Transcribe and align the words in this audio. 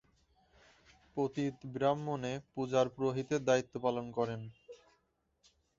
পতিত 1.17 1.55
ব্রাহ্মণ 1.73 2.21
এ 2.25 2.43
পূজার 2.53 2.87
পুরোহিতের 2.93 3.41
দায়িত্ব 3.45 3.73
পালন 3.85 4.05
করেন। 4.17 4.41